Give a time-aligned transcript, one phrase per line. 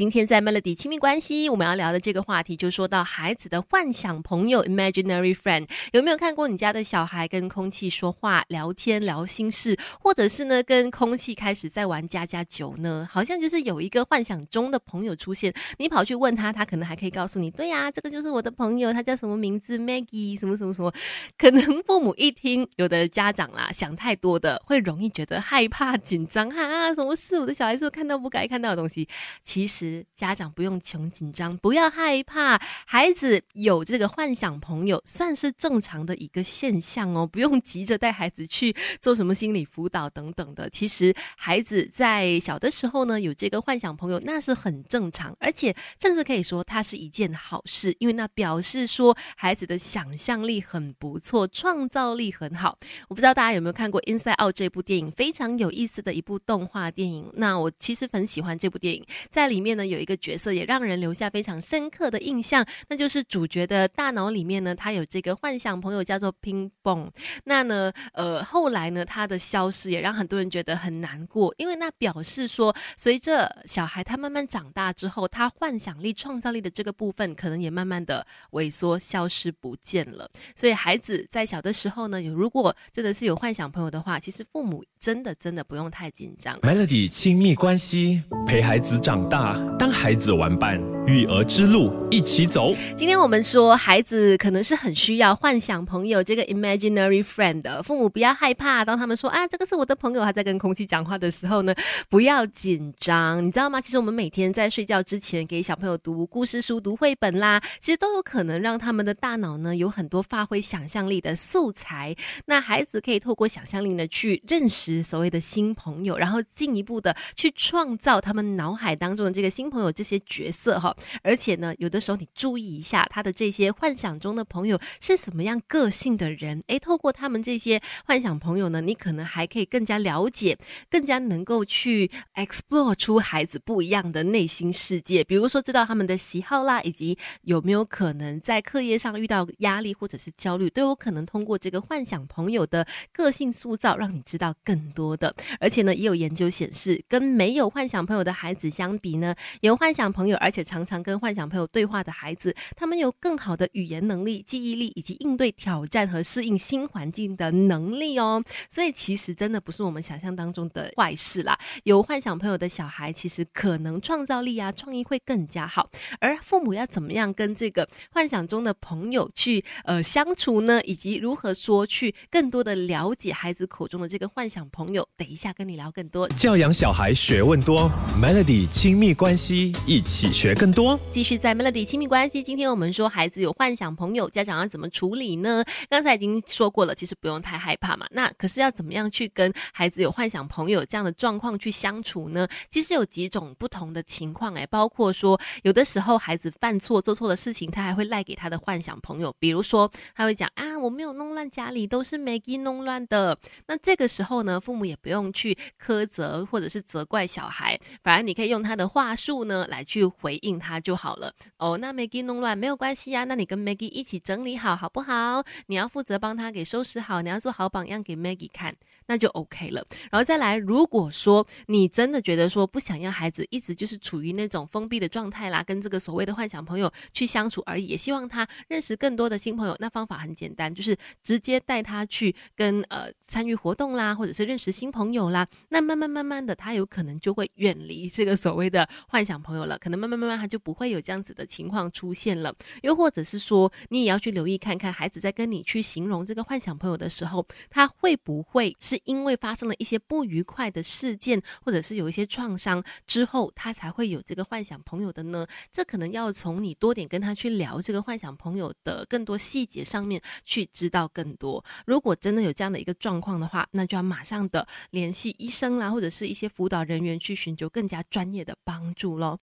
[0.00, 5.68] 今天在 Melody 亲密关系，我们要聊的这个话题，就说到孩子的幻想朋友 （imaginary friend）。
[5.92, 13.06] 有没有看过你家的小孩跟空气说话、聊天、聊心事，或者是呢跟空气开始在玩家家酒呢？
[13.12, 20.90] 好像就是有一个幻想中的朋友出现，你跑去问他，他可能还可以告诉你：“对呀，这个就是我的朋友，他叫什么名字？Maggie，什么什么什么。”
[21.36, 27.38] 可能父母一听，有的家长啦想太多的，会容易觉得害怕、紧张哈，什么事？
[27.38, 29.06] 我的小孩是看到不该看到的东西。
[29.44, 40.68] 其实家长不用穷紧张，不要害怕，孩子有这个幻想朋友，算是正常的一个现象哦，不用急着带孩子去做什么心理辅导等等的。
[40.70, 52.78] 其实孩子在小的时候呢，有这个幻想朋友，那是很正常，而且甚至可以说它是一件好事，因为那表示说孩子的想象力很不错，创造力很好。
[53.08, 57.30] 我不知道大家有没有看过《Inside Out》这部电影，非常有意思的一部动画电影。
[57.34, 59.04] 那我其实很喜欢这部电影。
[59.30, 67.08] 在里面呢，有一个角色也让人留下非常深刻的印象，那就是主角的大脑里面呢，他有这个幻想朋友叫做 Ping Pong。
[67.44, 80.28] 那呢，呃，后来呢，他的消失也让很多人觉得很难过，因为那表示说，随着小孩他慢慢长大之后，他幻想力、创造力的这个部分可能也慢慢的萎缩、消失不见了。
[80.54, 86.58] 所以孩子在小的时候呢，有如果真的是有幻想朋友的话，其实父母真的真的不用太紧张。
[86.60, 92.74] Melody 亲密关系陪孩子长大，当孩子玩伴，育儿之路一起走。
[92.96, 98.84] 今天我们说，孩子可能是很需要幻想朋友这个 imaginary friend 的，父母不要害怕。
[98.84, 101.74] 当他们说啊，这个是我的朋友，他在跟空气讲话的时候呢，
[102.10, 103.80] 不要紧张，你知道吗？
[103.80, 112.14] 其实我们每天在睡觉之前给小朋友读故事书、读绘本啦，其实都有可能让他们的大脑呢有很多发挥想象力的素材。
[112.44, 120.96] 那孩子可以透过想象力呢去认识所谓的新朋友，然后进一步的去创造他们脑海当中的这个新朋友这些角色哈。
[121.22, 130.56] 而且呢，有的时候你注意一下他的这些幻想中的朋友是什么样个性的人，诶，透过他们这些幻想朋友呢，你可能还可以更加了解，
[130.88, 135.24] 更加能够去 explore 出孩子不一样的内心世界。
[135.24, 145.34] 比如说，知道他们的喜好啦，以及有没有可能在课业上遇到压力或者是焦虑，都有可能通过这个幻想朋友的个性塑造，让你知道更多的。
[145.58, 158.42] 而且呢，也有研究显示，跟没有幻想朋友的孩子相比呢，有幻想朋友而且常常跟幻想朋友对话的孩子，他们有更好的语言能力、记忆力以及应对挑战和适应新环境的能力哦。
[158.68, 161.58] 所以其实真的不是我们想象当中的坏事啦。
[161.84, 165.90] 有幻想朋友的小孩，其实可能创造力啊、创意会更加好。
[166.20, 170.80] 而父母要怎么样跟这个幻想中的朋友去呃相处呢？
[170.82, 175.06] 以及如何说去更多的了解孩子口中的这个幻想朋友？
[175.16, 176.28] 等一下跟你聊更多。
[176.30, 177.90] 教养小孩学问多
[178.20, 180.98] ，Melody 亲密关关系一起学更多。
[181.12, 185.64] 继续在 Melody 亲密关系，今天我们说孩子有幻想朋友，家长要怎么处理呢？
[185.88, 188.08] 刚才已经说过了，其实不用太害怕嘛。
[188.10, 192.48] 那可是要怎么样去跟孩子有幻想朋友这样的状况去相处呢？
[192.70, 203.38] 其实有几种不同的情况诶，包括说有的时候孩子犯错做错的事情，他还会赖给他的幻想朋友，比如说他会讲啊，我没有弄乱家里，都是 Maggie 弄乱的。
[203.68, 211.32] 那这个时候呢，父母也不用去苛责或者是责怪小孩，反而你可以用他的话数呢来去回应他就好了。
[211.58, 215.44] 哦，那 Maggie 弄乱没有关系呀，那你跟 Maggie 一起整理好好不好？
[215.66, 218.74] 你要负责帮他给收拾好，你要做好榜样给 Maggie 看。
[219.10, 220.56] 那就 OK 了，然后再来。
[220.56, 229.74] 如果说你真的觉得说不想要孩子一直就是处于那种封闭的状态啦，跟这个所谓的幻想朋友去相处而已，也希望他认识更多的新朋友。
[229.80, 235.44] 那方法很简单，就是直接带他去跟呃参与活动啦，或者是认识新朋友啦。
[235.70, 239.76] 那慢慢慢慢的，他有可能就会远离这个所谓的幻想朋友了。
[239.76, 242.54] 可能慢慢慢慢他就不会有这样子的情况出现了。
[242.82, 255.46] 又或者是说，你也要去留意看看孩子在跟你去形容这个幻想朋友的时候，他会不会是因为发生了一些不愉快的事件，或者是有一些创伤之后，他才会有这个幻想朋友的呢？
[255.72, 261.64] 这可能要从你多点跟他去聊这个幻想朋友的更多细节上面去知道更多。
[261.86, 269.38] 如果真的有这样的一个状况的话，那就要马上的联系医生啦，或者是一些辅导人员去寻求更加专业的帮助喽。